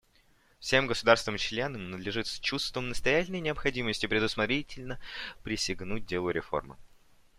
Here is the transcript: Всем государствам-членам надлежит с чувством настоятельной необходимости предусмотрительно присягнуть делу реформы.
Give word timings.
Всем 0.59 0.87
государствам-членам 0.87 1.91
надлежит 1.91 2.25
с 2.25 2.39
чувством 2.39 2.89
настоятельной 2.89 3.39
необходимости 3.39 4.07
предусмотрительно 4.07 4.99
присягнуть 5.43 6.07
делу 6.07 6.31
реформы. 6.31 6.75